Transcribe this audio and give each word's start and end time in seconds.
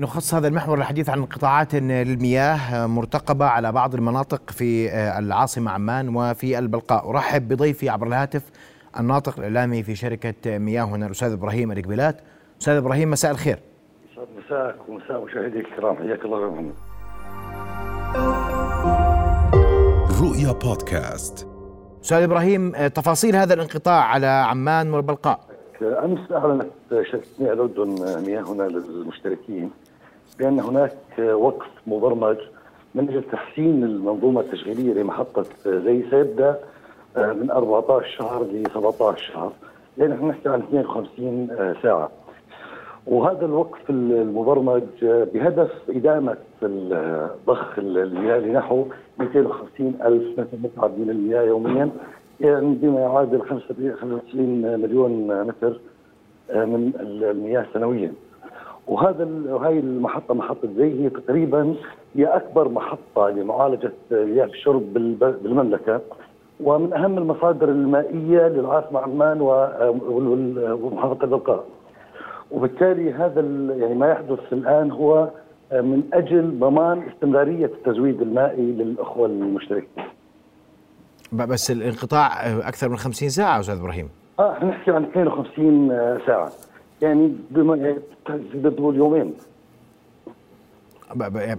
نخص 0.00 0.34
هذا 0.34 0.48
المحور 0.48 0.78
الحديث 0.78 1.10
عن 1.10 1.24
قطاعات 1.24 1.74
للمياه 1.74 2.86
مرتقبة 2.86 3.44
على 3.44 3.72
بعض 3.72 3.94
المناطق 3.94 4.50
في 4.50 4.94
العاصمة 5.18 5.70
عمان 5.70 6.16
وفي 6.16 6.58
البلقاء. 6.58 7.10
أرحب 7.10 7.48
بضيفي 7.48 7.88
عبر 7.88 8.06
الهاتف 8.06 8.42
الناطق 9.00 9.38
الإعلامي 9.38 9.82
في 9.82 9.94
شركة 9.94 10.58
مياه 10.58 10.84
هنا 10.84 11.06
الأستاذ 11.06 11.32
إبراهيم 11.32 11.72
الإقبلات 11.72 12.20
أستاذ 12.60 12.74
إبراهيم 12.74 13.10
مساء 13.10 13.30
الخير. 13.30 13.58
مساك 14.38 14.88
ومساء 14.88 15.24
مشاهديك 15.24 15.66
الكرام. 15.66 15.96
حياك 15.96 16.24
الله 16.24 16.40
يا 16.40 16.46
محمد. 16.46 16.74
رؤيا 20.22 20.52
بودكاست. 20.52 21.48
أستاذ 22.02 22.22
إبراهيم 22.22 22.72
تفاصيل 22.86 23.36
هذا 23.36 23.54
الانقطاع 23.54 24.04
على 24.04 24.26
عمان 24.26 24.94
والبلقاء؟ 24.94 25.40
أمس 25.82 26.32
أعلنت 26.32 26.70
شركة 26.90 27.26
مياه 27.38 27.52
الاردن 27.52 28.22
مياهنا 28.26 28.62
للمشتركين 28.62 29.70
بأن 30.38 30.60
هناك 30.60 30.96
وقف 31.18 31.66
مبرمج 31.86 32.36
من 32.94 33.08
أجل 33.08 33.22
تحسين 33.32 33.84
المنظومة 33.84 34.40
التشغيلية 34.40 34.94
لمحطة 34.94 35.44
زي 35.66 36.02
سيبدا 36.10 36.56
من 37.16 37.50
14 37.50 38.06
شهر 38.18 38.42
ل 38.42 38.62
17 38.74 39.32
شهر. 39.32 39.52
لأن 39.96 40.12
إحنا 40.12 40.28
نحكي 40.28 40.48
عن 40.48 40.60
52 40.60 41.48
ساعة. 41.82 42.10
وهذا 43.06 43.44
الوقف 43.46 43.90
المبرمج 43.90 44.82
بهدف 45.02 45.70
إدامة 45.90 46.36
ضخ 47.46 47.78
المياه 47.78 48.38
لنحو 48.38 48.84
250 49.18 49.94
ألف 50.04 50.38
متر 50.38 50.58
مكعب 50.64 50.98
من 50.98 51.10
المياه 51.10 51.42
يوميا 51.42 51.90
يعني 52.40 52.74
بما 52.74 53.00
يعادل 53.00 53.42
95 53.42 54.80
مليون 54.80 55.42
متر 55.44 55.78
من 56.54 56.92
المياه 57.00 57.66
سنويا. 57.74 58.12
وهذا 58.86 59.28
وهي 59.48 59.78
المحطة 59.78 60.34
محطة 60.34 60.68
زي 60.76 61.04
هي 61.04 61.10
تقريبا 61.10 61.74
هي 62.14 62.24
أكبر 62.24 62.68
محطة 62.68 63.28
لمعالجة 63.28 63.92
مياه 64.10 64.44
الشرب 64.44 64.94
بالمملكة. 65.42 66.00
ومن 66.60 66.92
أهم 66.92 67.18
المصادر 67.18 67.68
المائية 67.68 68.48
للعاصمة 68.48 69.00
عمان 69.00 69.40
ومحافظة 69.40 71.24
البلقاء. 71.24 71.64
وبالتالي 72.50 73.12
هذا 73.12 73.40
يعني 73.76 73.94
ما 73.94 74.10
يحدث 74.10 74.52
الآن 74.52 74.90
هو 74.90 75.30
من 75.72 76.02
أجل 76.12 76.58
ضمان 76.58 77.02
استمرارية 77.08 77.66
التزويد 77.66 78.22
المائي 78.22 78.72
للأخوة 78.72 79.26
المشتركين. 79.26 80.04
بس 81.32 81.70
الانقطاع 81.70 82.26
أكثر 82.68 82.88
من 82.88 82.96
50 82.96 83.28
ساعة 83.28 83.60
أستاذ 83.60 83.78
إبراهيم. 83.78 84.08
آه 84.40 84.64
نحكي 84.64 84.90
عن 84.90 85.04
52 85.04 86.18
ساعة. 86.26 86.50
يعني 87.02 87.36
بما 87.50 87.96
تقدر 88.26 88.70
تقول 88.70 88.96
يومين 88.96 89.34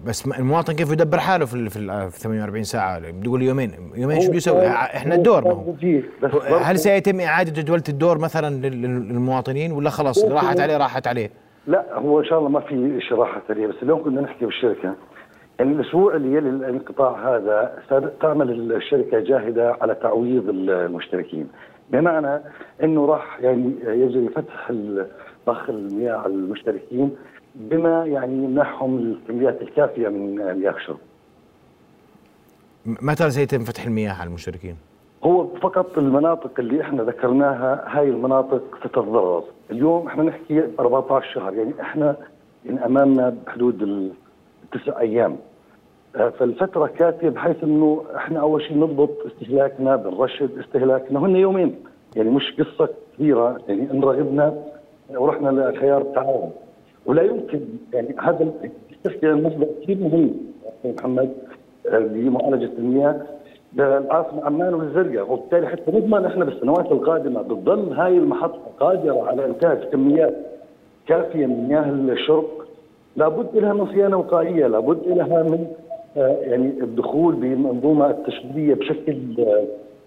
بس 0.05 0.27
المواطن 0.39 0.73
كيف 0.73 0.91
يدبر 0.91 1.17
حاله 1.17 1.45
في 1.45 1.69
في 1.69 2.19
48 2.19 2.63
ساعة؟ 2.63 3.11
بتقول 3.11 3.41
يومين. 3.41 3.71
يومين 3.95 4.21
شو 4.21 4.31
بيسوي؟ 4.31 4.67
إحنا 4.67 5.15
الدور 5.15 5.43
ما 5.43 5.51
هو. 5.51 6.55
هل 6.55 6.79
سيتم 6.79 7.19
إعادة 7.19 7.61
جدولة 7.61 7.83
الدور 7.89 8.17
مثلا 8.17 8.67
للمواطنين 8.67 9.71
ولا 9.71 9.89
خلاص 9.89 10.25
راحت 10.25 10.59
عليه 10.59 10.77
راحت 10.77 11.07
عليه؟ 11.07 11.29
لا 11.67 11.85
هو 11.93 12.19
إن 12.19 12.25
شاء 12.25 12.39
الله 12.39 12.49
ما 12.49 12.59
في 12.59 12.99
شيء 13.01 13.17
راحت 13.17 13.41
عليه 13.49 13.67
بس 13.67 13.75
اليوم 13.83 14.03
كنا 14.03 14.21
نحكي 14.21 14.45
بالشركة. 14.45 14.95
يعني 15.59 15.71
الأسبوع 15.71 16.15
اللي 16.15 16.37
يلي 16.37 16.49
الانقطاع 16.49 17.35
هذا 17.35 17.83
تعمل 18.21 18.71
الشركة 18.71 19.19
جاهدة 19.19 19.77
على 19.81 19.95
تعويض 19.95 20.49
المشتركين. 20.49 21.47
بمعنى 21.91 22.41
إنه 22.83 23.05
راح 23.05 23.39
يعني 23.41 23.73
يجري 23.85 24.29
فتح 24.29 24.71
ضخ 25.47 25.69
المياه 25.69 26.15
على 26.15 26.33
المشتركين 26.33 27.15
بما 27.55 28.05
يعني 28.05 28.33
يمنحهم 28.43 28.97
الكميات 28.97 29.61
الكافية 29.61 30.07
من 30.07 30.35
مياه 30.59 30.71
الشرب. 30.71 30.97
متى 32.85 33.31
سيتم 33.31 33.59
فتح 33.63 33.85
المياه 33.85 34.13
على 34.13 34.27
المشتركين؟ 34.27 34.75
هو 35.23 35.47
فقط 35.47 35.97
المناطق 35.97 36.51
اللي 36.59 36.81
إحنا 36.81 37.03
ذكرناها 37.03 37.83
هاي 37.87 38.09
المناطق 38.09 38.61
ستتضرر، 38.79 39.43
اليوم 39.71 40.07
إحنا 40.07 40.23
نحكي 40.23 40.63
14 40.79 41.33
شهر 41.33 41.53
يعني 41.53 41.73
إحنا 41.81 42.15
يعني 42.65 42.85
أمامنا 42.85 43.35
بحدود 43.45 43.81
التسع 44.63 44.99
أيام. 44.99 45.37
فالفترة 46.13 46.87
كافية 46.87 47.29
بحيث 47.29 47.63
إنه 47.63 48.03
إحنا 48.15 48.39
أول 48.39 48.61
شيء 48.61 48.77
نضبط 48.77 49.09
استهلاكنا 49.25 49.95
بنرشد 49.95 50.57
استهلاكنا 50.59 51.19
هن 51.19 51.35
يومين 51.35 51.75
يعني 52.15 52.29
مش 52.29 52.53
قصة 52.59 52.89
كبيرة 53.17 53.57
يعني 53.67 53.91
إن 53.91 54.03
رغبنا 54.03 54.63
ورحنا 55.15 55.49
لخيار 55.49 56.01
التعاون 56.01 56.51
ولا 57.05 57.21
يمكن 57.21 57.59
يعني 57.93 58.15
هذا 58.21 58.47
التسكية 58.91 59.33
مصدر 59.33 59.67
كثير 59.83 59.97
مهم. 59.97 60.33
محمد 60.85 61.29
لمعالجة 61.93 62.69
المياه 62.79 63.21
للعاصمة 63.75 64.45
عمان 64.45 64.73
والزرقاء 64.73 65.31
وبالتالي 65.31 65.67
حتى 65.67 65.91
نضمن 65.91 66.25
إحنا 66.25 66.45
بالسنوات 66.45 66.91
القادمة 66.91 67.41
بتضل 67.41 67.93
هاي 67.93 68.17
المحطة 68.17 68.61
قادرة 68.79 69.23
على 69.27 69.45
إنتاج 69.45 69.77
كميات 69.83 70.35
كافية 71.07 71.45
من 71.45 71.67
مياه 71.67 72.13
الشرب 72.13 72.45
لابد 73.15 73.57
لها 73.57 73.73
من 73.73 73.85
صيانة 73.87 74.17
وقائية 74.17 74.67
لابد 74.67 75.07
لها 75.07 75.43
من 75.43 75.67
يعني 76.15 76.65
الدخول 76.81 77.35
بمنظومة 77.35 78.09
التشغيليه 78.09 78.73
بشكل 78.73 79.17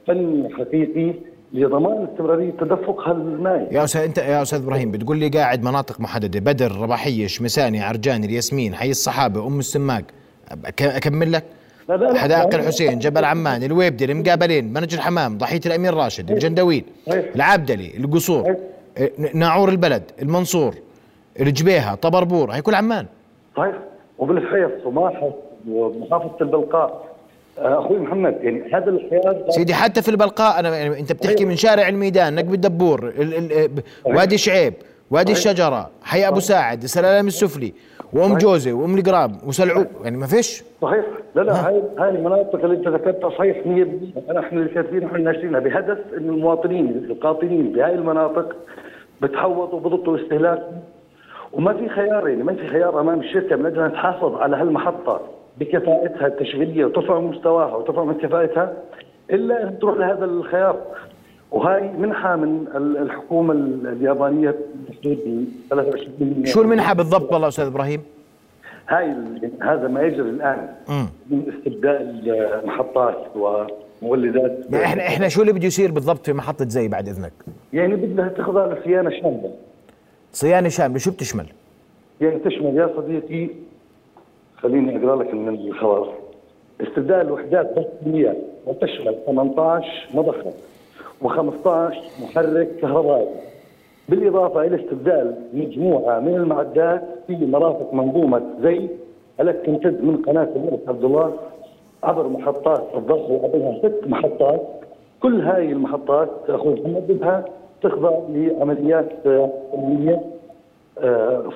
فني 0.06 0.48
حقيقي. 0.54 1.14
لضمان 1.52 2.08
استمرارية 2.12 2.50
تدفق 2.50 3.08
الماء 3.08 3.68
يا 3.72 3.84
أستاذ 3.84 4.00
انت 4.00 4.18
يا 4.18 4.42
أستاذ 4.42 4.62
إبراهيم 4.62 4.90
بتقول 4.90 5.16
لي 5.16 5.28
قاعد 5.28 5.62
مناطق 5.62 6.00
محددة 6.00 6.40
بدر 6.40 6.76
رباحية 6.80 7.26
شمساني 7.26 7.82
عرجان 7.82 8.24
الياسمين 8.24 8.74
حي 8.74 8.90
الصحابة 8.90 9.46
أم 9.46 9.58
السماق 9.58 10.02
أكمل 10.80 11.32
لك؟ 11.32 11.44
لا 11.88 11.94
لا 11.94 12.18
حدائق 12.18 12.54
الحسين 12.54 12.98
جبل 12.98 13.24
عمان 13.24 13.62
الويبدي 13.62 14.04
المقابلين 14.04 14.72
منج 14.72 14.94
الحمام 14.94 15.38
ضحية 15.38 15.60
الأمير 15.66 15.94
راشد 15.94 16.30
الجندويل 16.30 16.84
العبدلي 17.08 17.96
القصور 17.96 18.56
ناعور 19.34 19.68
البلد 19.68 20.02
المنصور 20.22 20.74
الجبيهة 21.40 21.94
طبربور 21.94 22.50
هي 22.50 22.62
كل 22.62 22.74
عمان. 22.74 23.06
صحيح. 23.56 23.74
وبالحيص 24.18 24.86
وماحط 24.86 25.34
ومحافظة 25.68 26.36
البلقاء. 26.40 27.09
أخوي 27.60 27.98
محمد 27.98 28.36
يعني 28.40 28.74
هذا 28.74 28.90
الخيار 28.90 29.44
سيدي 29.48 29.74
حتى 29.74 30.02
في 30.02 30.08
البلقاء 30.08 30.60
أنا 30.60 30.76
يعني 30.78 31.00
أنت 31.00 31.12
بتحكي 31.12 31.44
من 31.44 31.56
شارع 31.56 31.88
الميدان 31.88 32.34
نقب 32.34 32.54
الدبور 32.54 33.08
ال 33.08 33.52
ال 33.52 33.70
وادي 34.06 34.38
شعيب 34.38 34.74
وادي 35.10 35.32
الشجرة 35.32 35.90
حي 36.02 36.28
أبو 36.28 36.40
ساعد 36.40 36.82
السلالم 36.82 37.26
السفلي 37.26 37.74
وأم 38.12 38.38
جوزي 38.38 38.72
وأم 38.72 38.98
القراب 38.98 39.32
وسلعو 39.46 39.84
يعني 40.04 40.16
ما 40.16 40.26
فيش؟ 40.26 40.64
صحيح. 40.82 41.04
لا 41.34 41.42
لا 41.42 41.68
هاي 41.68 41.82
هاي 41.98 42.08
المناطق 42.08 42.64
اللي 42.64 42.76
أنت 42.76 42.88
ذكرتها 42.88 43.30
صحيح 43.30 43.56
100% 43.56 43.66
انا 44.30 44.40
إحنا 44.40 44.60
اللي 44.60 44.74
كاتبين 44.74 45.04
إحنا 45.04 45.18
ناشرينها 45.18 45.60
بهدف 45.60 45.98
انه 46.18 46.32
المواطنين 46.32 47.06
القاطنين 47.10 47.72
بهاي 47.72 47.94
المناطق 47.94 48.56
بتحوطوا 49.22 49.78
وبضبطوا 49.78 50.16
استهلاكهم 50.16 50.80
وما 51.52 51.72
في 51.72 51.88
خيار 51.88 52.28
يعني 52.28 52.42
ما 52.42 52.54
في 52.54 52.66
خيار 52.68 53.00
أمام 53.00 53.20
الشركة 53.20 53.56
من 53.56 53.66
أجل 53.66 53.80
أن 53.80 53.92
تحافظ 53.92 54.34
على 54.34 54.56
هالمحطة. 54.56 55.20
بكفاءتها 55.60 56.26
التشغيلية 56.26 56.84
وترفع 56.84 57.20
مستواها 57.20 57.76
وترفع 57.76 58.04
من 58.04 58.14
كفاءتها 58.14 58.72
إلا 59.30 59.62
أن 59.62 59.78
تروح 59.78 59.96
لهذا 59.98 60.24
الخيار 60.24 60.76
وهاي 61.50 61.88
منحة 61.88 62.36
من 62.36 62.66
الحكومة 62.76 63.52
اليابانية 63.92 64.54
بحدود 64.88 65.48
23 65.70 66.46
شو 66.46 66.62
المنحة 66.62 66.94
بالضبط 66.94 67.32
والله 67.32 67.48
أستاذ 67.48 67.66
إبراهيم؟ 67.66 68.02
هاي 68.88 69.14
هذا 69.62 69.88
ما 69.88 70.02
يجري 70.02 70.30
الآن 70.30 70.68
من 71.30 71.52
استبدال 71.56 72.60
محطات 72.64 73.26
ومولدات 74.02 74.58
يعني 74.70 74.84
إحنا 74.84 75.06
إحنا 75.06 75.28
شو 75.28 75.40
اللي 75.40 75.52
بده 75.52 75.66
يصير 75.66 75.92
بالضبط 75.92 76.26
في 76.26 76.32
محطة 76.32 76.68
زي 76.68 76.88
بعد 76.88 77.08
إذنك؟ 77.08 77.32
يعني 77.72 77.96
بدها 77.96 78.28
تخضع 78.28 78.66
لصيانة 78.66 79.10
شاملة 79.10 79.50
صيانة 80.32 80.68
شاملة 80.68 80.98
شو 80.98 81.10
بتشمل؟ 81.10 81.46
يعني 82.20 82.38
تشمل 82.38 82.76
يا 82.76 82.90
صديقي 82.96 83.48
خليني 84.62 84.96
أقرأ 84.96 85.16
لك 85.16 85.34
من 85.34 85.48
الخبر. 85.48 86.08
استبدال 86.80 87.32
وحدات 87.32 87.74
ضغط 87.76 87.88
المياه 88.06 88.36
وتشمل 88.66 89.14
18 89.26 90.08
مضخه 90.14 90.52
و15 91.22 92.22
محرك 92.22 92.68
كهربائي. 92.80 93.28
بالإضافة 94.08 94.62
إلى 94.66 94.84
استبدال 94.84 95.34
مجموعة 95.52 96.20
من 96.20 96.34
المعدات 96.34 97.02
في 97.26 97.46
مرافق 97.46 97.94
منظومة 97.94 98.42
زي 98.62 98.88
التي 99.40 99.66
تمتد 99.66 100.04
من 100.04 100.16
قناة 100.16 100.48
الملك 100.56 100.80
عبد 100.88 101.04
الله 101.04 101.32
عبر 102.02 102.28
محطات 102.28 102.82
الضغط 102.94 103.30
وعبرها 103.30 103.78
ست 103.78 104.06
محطات. 104.06 104.60
كل 105.22 105.40
هاي 105.40 105.72
المحطات 105.72 106.30
أخوي 106.48 106.74
محمد 106.74 107.44
تخضع 107.82 108.18
لعمليات 108.28 109.08
المياه 109.74 110.20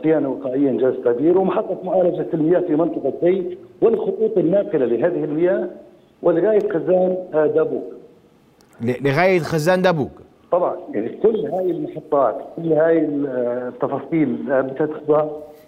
صيانه 0.03 0.29
وقائيه 0.29 0.71
انجاز 0.71 0.93
التعبير 0.95 1.39
ومحطه 1.39 1.79
معالجة 1.85 2.27
المياه 2.35 2.61
في 2.61 2.77
منطقة 2.77 3.13
زي 3.23 3.59
والخطوط 3.83 4.39
الناقلة 4.39 4.87
لهذه 4.87 5.25
المياه 5.25 5.69
ولغاية 6.23 6.69
خزان 6.69 7.17
دابوك. 7.55 7.85
لغاية 8.81 9.39
خزان 9.39 9.83
دابوك. 9.83 10.11
طبعا 10.53 10.77
يعني 10.95 11.09
كل 11.09 11.47
هاي 11.47 11.71
المحطات 11.71 12.37
كل 12.57 12.73
هاي 12.73 12.99
التفاصيل 13.69 14.37
بتخضع 14.63 15.27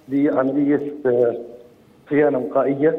بعمليه 0.08 0.92
آه، 1.06 1.36
صيانه 2.10 2.38
وقائية 2.38 2.96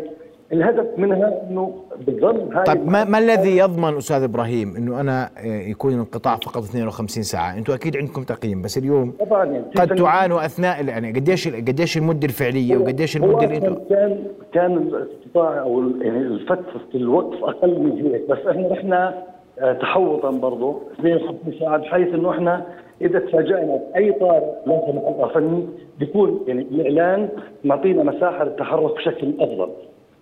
الهدف 0.53 0.85
منها 0.97 1.41
إنه 1.49 1.73
بتظل 2.07 2.63
طيب 2.65 2.89
ما, 2.89 3.03
ما 3.03 3.17
الذي 3.17 3.57
يضمن 3.57 3.97
أستاذ 3.97 4.23
إبراهيم 4.23 4.75
إنه 4.75 5.01
أنا 5.01 5.29
آه، 5.37 5.69
يكون 5.69 5.93
الانقطاع 5.93 6.35
فقط 6.35 6.63
52 6.63 7.23
ساعة؟ 7.23 7.57
أنتم 7.57 7.73
أكيد 7.73 7.97
عندكم 7.97 8.23
تقييم 8.23 8.61
بس 8.61 8.77
اليوم 8.77 9.13
طبعا 9.19 9.45
يعني 9.45 9.65
قد 9.77 9.95
تعانوا 9.95 10.45
أثناء 10.45 10.85
يعني 10.85 11.11
قديش 11.11 11.47
قديش 11.47 11.97
المدة 11.97 12.25
الفعلية 12.27 12.77
وقديش 12.77 13.17
المدة 13.17 13.43
اللي 13.43 13.57
أنتم 13.57 13.77
كان 13.89 14.23
كان 14.53 14.77
الاستطاعة 14.77 15.59
أو 15.59 15.89
يعني 16.01 16.17
الفترة 16.17 16.81
الوقف 16.95 17.43
أقل 17.43 17.79
من 17.79 17.91
هيك 17.91 18.29
بس 18.29 18.47
إحنا 18.47 18.67
رحنا 18.67 19.23
آه، 19.59 19.73
تحوطا 19.73 20.31
برضه 20.31 20.81
52 20.99 21.59
ساعة 21.59 21.77
بحيث 21.77 22.13
إنه 22.13 22.31
إحنا 22.31 22.65
إذا 23.01 23.19
تفاجئنا 23.19 23.79
بأي 23.93 24.11
طارئ 24.11 24.45
لا 24.65 24.81
سمح 24.91 25.03
الله 25.07 25.27
فني 25.33 25.65
بيكون 25.99 26.39
يعني 26.47 26.61
الإعلان 26.61 27.29
معطينا 27.63 28.03
مساحة 28.03 28.43
للتحرك 28.43 28.95
بشكل 28.95 29.33
أفضل. 29.39 29.69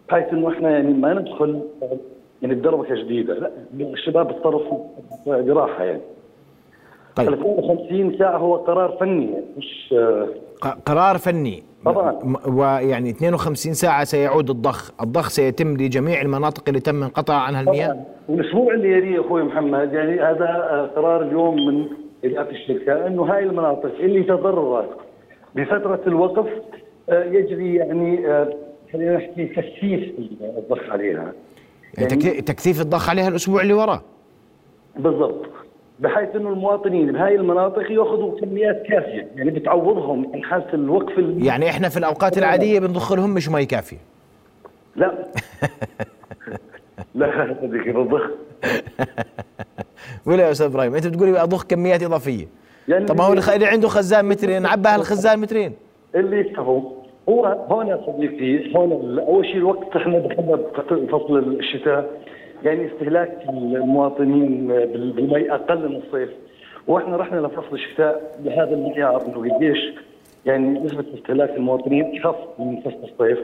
بحيث 0.10 0.34
إنه 0.34 0.50
إحنا 0.50 0.70
يعني 0.70 0.94
ما 0.94 1.14
ندخل 1.14 1.62
يعني 2.42 2.56
بدربكه 2.56 2.96
جديده 2.96 3.34
لا 3.34 3.52
الشباب 3.80 4.30
اتصرفوا 4.30 4.86
براحة 5.28 5.84
يعني. 5.84 6.02
طيب. 7.16 7.34
52 7.34 8.18
ساعة 8.18 8.38
هو 8.38 8.56
قرار 8.56 8.98
فني 9.00 9.32
يعني 9.32 9.46
مش 9.58 9.96
قرار 10.86 11.18
فني. 11.18 11.64
طبعاً. 11.86 12.20
ويعني 12.48 13.10
52 13.10 13.74
ساعة 13.74 14.04
سيعود 14.04 14.50
الضخ. 14.50 14.92
الضخ 15.02 15.30
سيتم 15.30 15.78
لجميع 15.78 16.22
المناطق 16.22 16.64
اللي 16.68 16.80
تم 16.80 17.04
انقطاع 17.04 17.38
عنها 17.42 17.62
المياه. 17.62 17.88
طبعا. 17.88 18.04
والأسبوع 18.30 18.74
اللي 18.74 18.92
يليه 18.92 19.22
أخوي 19.22 19.44
محمد 19.44 19.94
يعني 19.94 20.20
هذا 20.22 20.92
قرار 20.96 21.22
اليوم 21.22 21.56
من 21.68 21.88
إدارة 22.26 22.50
الشركة 22.50 23.08
إنه 23.08 23.24
هاي 23.24 23.44
المناطق 23.44 23.92
اللي 24.00 24.24
تضررت 24.24 24.90
بفترة 25.56 26.02
الوقف 26.08 26.48
آه، 27.10 27.24
يجري 27.24 27.76
يعني 27.76 28.28
آه، 28.28 28.54
خلينا 28.96 29.18
نحكي 29.18 29.46
تكثيف 29.46 30.14
الضغط 30.58 30.90
عليها. 30.90 31.34
يعني 31.98 32.10
تك- 32.16 32.40
تكثيف 32.48 32.82
الضخ 32.82 33.10
عليها 33.10 33.28
الأسبوع 33.28 33.62
اللي 33.62 33.74
وراه. 33.74 34.02
بالضبط. 34.96 35.46
بحيث 36.00 36.36
إنه 36.36 36.50
المواطنين 36.50 37.12
بهاي 37.12 37.36
المناطق 37.36 37.92
يأخذوا 37.92 38.40
كميات 38.40 38.84
كافية. 38.90 39.28
يعني 39.36 39.52
بتعوضهم 39.52 40.32
عن 40.34 40.44
حالة 40.44 40.74
الوقف 40.74 41.20
ال- 41.20 41.46
يعني 41.46 41.70
إحنا 41.70 41.90
في 41.90 41.98
الأوقات 41.98 42.38
العادية 42.38 42.80
بنضخ 42.80 43.14
لهم 43.14 43.30
مش 43.34 43.50
مي 43.50 43.66
كافية. 43.66 43.98
لا. 44.96 45.14
لا 47.16 47.56
صديقي 47.62 47.92
بالضغط 47.92 48.32
ولا 50.26 50.44
يا 50.46 50.52
أستاذ 50.52 50.66
إبراهيم 50.66 50.96
أنت 50.96 51.08
بتقولي 51.08 51.44
أضخ 51.44 51.64
كميات 51.64 52.04
إضافية. 52.04 52.48
يعني 52.88 53.06
طب 53.06 53.18
ما 53.18 53.24
هو 53.24 53.34
اللي 53.34 53.66
عنده 53.66 53.88
خزان 53.88 54.26
مترين 54.26 54.62
نعبى 54.62 54.90
هالخزان 54.90 55.40
مترين. 55.40 55.74
اللي 56.16 56.40
يفهموا 56.40 56.82
هو 57.30 57.46
هون 57.46 57.88
يا 57.88 58.00
صديقي 58.08 58.76
هون 58.76 59.20
أول 59.20 59.46
شيء 59.46 59.56
الوقت 59.58 59.96
إحنا 59.96 60.20
دخلنا 60.20 60.56
بفصل 60.56 61.08
فصل 61.08 61.38
الشتاء 61.38 62.10
يعني 62.64 62.88
استهلاك 62.88 63.38
المواطنين 63.50 64.68
بال- 64.68 65.12
بالمي 65.12 65.52
أقل 65.52 65.90
من 65.90 65.96
الصيف 65.96 66.30
وإحنا 66.88 67.18
رحنا 67.18 67.40
لفصل 67.40 67.74
الشتاء 67.74 68.36
بهذا 68.40 68.74
المعيار 68.76 69.26
إنه 69.26 69.56
قديش 69.56 69.94
يعني 70.46 70.80
نسبة 70.80 71.06
استهلاك 71.18 71.50
المواطنين 71.58 72.22
أخف 72.26 72.36
من 72.60 72.76
فصل 72.82 73.04
الصيف. 73.04 73.40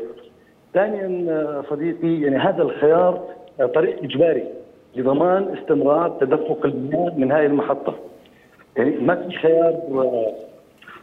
ثانيا 0.73 1.61
صديقي 1.69 2.21
يعني 2.21 2.37
هذا 2.37 2.61
الخيار 2.63 3.21
طريق 3.75 4.03
إجباري 4.03 4.43
لضمان 4.95 5.57
استمرار 5.57 6.09
تدفق 6.09 6.65
المياه 6.65 7.13
من 7.17 7.31
هذه 7.31 7.45
المحطة. 7.45 7.93
يعني 8.77 8.91
ما 8.91 9.15
في 9.15 9.35
خيار 9.37 9.73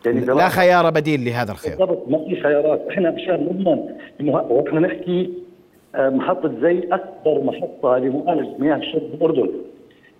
يعني 0.06 0.21
لا 0.21 0.49
خيار 0.49 0.91
بديل 0.91 1.25
لهذا 1.25 1.53
الخيار. 1.53 1.77
بالضبط 1.77 2.09
ما 2.09 2.19
في 2.19 2.41
خيارات. 2.43 2.81
إحنا 2.91 3.11
انه 4.21 4.39
ه- 4.39 4.53
وإحنا 4.53 4.81
نحكي 4.81 5.31
آه، 5.95 6.09
محطة 6.09 6.53
زي 6.62 6.79
أكبر 6.93 7.43
محطة 7.45 7.99
لمعالجة 7.99 8.49
مياه 8.59 8.77
الشرب 8.77 9.03
بالاردن 9.21 9.50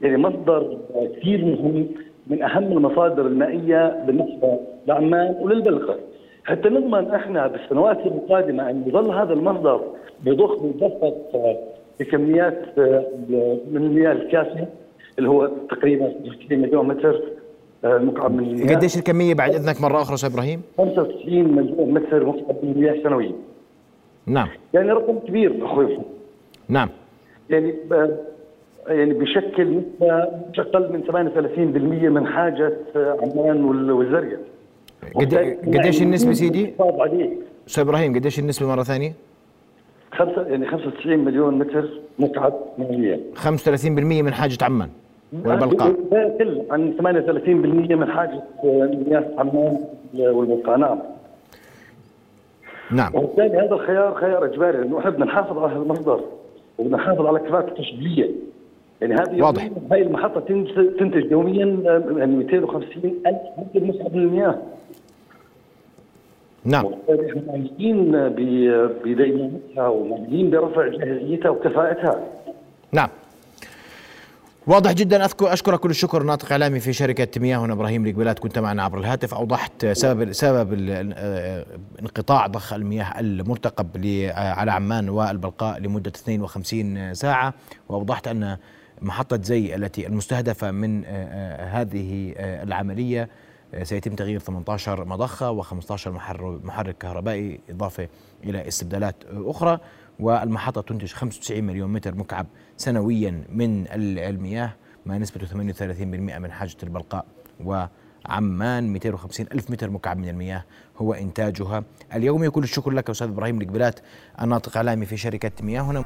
يعني 0.03 0.17
مصدر 0.17 0.79
كثير 1.17 1.45
مهم 1.45 1.87
من 2.27 2.43
أهم 2.43 2.73
المصادر 2.73 3.27
المائية 3.27 4.05
بالنسبة 4.07 4.59
لعمان 4.87 5.37
وللبلقة. 5.41 5.97
حتى 6.45 6.69
نضمن 6.69 7.11
إحنا 7.15 7.47
بالسنوات 7.47 8.07
القادمه 8.07 8.71
أن 8.71 8.83
يظل 8.87 9.11
هذا 9.11 9.33
المصدر 9.33 9.81
بضخ 10.25 10.63
ويدفق 10.63 11.17
آه، 11.35 11.59
بكميات 12.01 12.59
آه، 12.79 13.05
من 13.71 13.77
المياه 13.77 14.13
الكافية 14.13 14.69
اللي 15.19 15.29
هو 15.29 15.47
تقريبا 15.71 16.13
20 16.45 16.61
مليون 16.63 16.89
متر. 16.89 17.23
آه، 17.85 17.99
مكعب 17.99 18.33
من 18.33 18.45
المياه 18.45 18.77
قديش 18.77 18.97
الكمية 18.97 19.35
بعد 19.35 19.55
إذنك 19.55 19.81
مرة 19.81 20.03
أخرى 20.03 20.15
أستاذ 20.15 20.33
إبراهيم؟ 20.33 20.63
95 20.79 21.53
مليون 21.57 21.95
متر 21.95 22.27
مكعب 22.27 22.57
من 22.63 22.71
المياه 22.73 23.03
سنويا. 23.03 23.33
نعم. 24.27 24.49
يعني 24.75 24.91
رقم 24.93 25.19
كبير 25.19 25.65
أخوي. 25.67 25.99
نعم. 26.69 26.89
يعني 27.51 27.75
يعني 28.87 29.15
بشكل 29.15 29.81
مش 30.53 30.61
أقل 30.61 30.93
من 30.93 31.03
38% 31.03 32.09
من 32.09 32.27
حاجة 32.27 32.73
عمان 32.97 33.65
وال- 33.65 33.91
والزرقاء 33.91 34.39
قد- 35.15 35.59
قديش 35.77 36.03
النسبة 36.03 36.33
سيدي؟ 36.33 36.73
أستاذ 37.69 37.83
إبراهيم 37.85 38.15
قديش 38.15 38.39
النسبة 38.39 38.67
مرة 38.69 38.83
ثانية؟ 38.83 39.13
خمسة 40.13 40.43
يعني 40.47 40.67
95 40.67 41.19
مليون 41.25 41.59
متر 41.59 41.89
مكعب 42.19 42.55
من 42.79 42.87
المياه 42.87 43.19
35% 43.35 44.23
من 44.23 44.33
حاجة 44.35 44.59
عمان. 44.65 44.89
والبلقاء 45.33 45.95
يقل 46.13 46.63
عن 46.71 46.95
38% 46.99 47.49
من 47.95 48.07
حاجة 48.11 48.43
مياه 48.65 49.25
عمان 49.39 49.79
والبلقاء 50.15 50.77
نعم. 50.79 50.99
نعم 52.91 53.15
وبالتالي 53.15 53.59
هذا 53.59 53.75
الخيار 53.75 54.15
خيار 54.15 54.45
إجباري 54.45 54.79
لأنه 54.79 54.99
إحنا 54.99 55.11
بدنا 55.11 55.25
نحافظ 55.25 55.59
على 55.59 55.73
هذا 55.73 55.83
المصدر 55.83 56.21
وبدنا 56.79 56.97
نحافظ 56.97 57.27
على 57.27 57.39
كفاءته 57.39 57.69
التشغيليه 57.69 58.31
يعني 59.01 59.15
هذه 59.15 59.43
واضح. 59.43 59.71
هاي 59.93 60.03
المحطة 60.03 60.41
تنتج 60.41 60.97
تنتج 60.99 61.31
يوميا 61.31 61.79
آه، 61.87 62.19
يعني 62.19 62.37
250 62.37 62.89
ألف 63.27 63.37
لتر 63.75 63.87
مسحب 63.87 64.17
من 64.17 64.23
المياه 64.23 64.59
نعم. 66.65 66.85
وبالتالي 66.85 67.31
إحنا 67.31 67.43
معنيين 67.49 68.13
ب- 68.29 68.91
بدينامتها 69.05 69.89
ومعنيين 69.89 70.51
برفع 70.51 70.89
جاهزيتها 70.89 71.49
وكفاءتها. 71.49 72.21
نعم. 72.93 73.09
واضح 74.69 74.93
جدا 74.93 75.25
اذكر 75.25 75.53
أشكرك 75.53 75.81
كل 75.81 75.91
الشكر 75.91 76.23
ناطق 76.23 76.51
إعلامي 76.53 76.81
في 76.81 76.93
شركة 76.93 77.41
مياه 77.41 77.59
هنا 77.59 77.73
إبراهيم 77.73 78.07
القبيلات 78.07 78.39
كنت 78.39 78.59
معنا 78.59 78.83
عبر 78.83 78.99
الهاتف. 78.99 79.35
أوضحت 79.35 79.87
سبب 79.87 80.33
سبب 80.33 80.89
آه، 81.17 81.67
انقطاع 82.01 82.47
ضخ 82.47 82.73
المياه 82.73 83.21
المرتقب 83.21 83.97
ل- 83.97 84.31
على 84.35 84.73
عمان 84.73 85.09
والبلقاء 85.09 85.79
لمدة 85.81 86.11
52 86.17 87.15
ساعة. 87.15 87.55
وأوضحت 87.89 88.29
أن 88.29 88.57
محطة 89.03 89.43
زي 89.43 89.75
التي 89.75 90.07
المستهدفة 90.07 90.71
من 90.71 91.05
آه، 91.05 91.09
آه، 91.09 91.81
هذه 91.81 92.35
آه، 92.37 92.63
العملية 92.63 93.23
آه، 93.23 93.29
سيتم 93.83 94.15
تغيير 94.15 94.39
18 94.41 95.05
مضخة 95.05 95.63
و15 95.63 96.07
محرك 96.65 96.99
كهربائي 96.99 97.61
إضافة 97.71 98.09
إلى 98.45 98.69
استبدالات 98.69 99.15
آه، 99.25 99.51
أخرى. 99.51 99.79
والمحطة 100.21 100.81
تنتج 100.81 101.13
95 101.13 101.65
مليون 101.65 101.93
متر 101.93 102.15
مكعب 102.15 102.47
سنويا 102.77 103.45
من 103.53 103.81
ال- 103.87 104.19
المياه 104.19 104.75
ما 105.07 105.19
نسبته 105.19 105.47
38% 105.47 106.39
من 106.39 106.53
حاجة 106.53 106.77
البلقاء. 106.83 107.27
وعمان 107.65 108.93
250 108.93 109.47
ألف 109.53 109.71
متر 109.71 109.91
مكعب 109.91 110.19
من 110.19 110.29
المياه 110.29 110.65
هو 110.97 111.13
إنتاجها. 111.15 111.85
اليومي 112.15 112.51
كل 112.51 112.63
الشكر 112.63 112.91
لك 112.91 113.11
أستاذ 113.11 113.29
إبراهيم 113.29 113.61
القبلات 113.61 114.01
الناطق 114.43 114.77
إعلامي 114.77 115.07
في 115.07 115.17
شركة 115.17 115.51
مياه 115.65 115.83
هنا. 115.83 116.05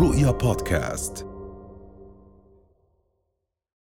رؤيا 0.00 0.30
بودكاست. 0.30 1.26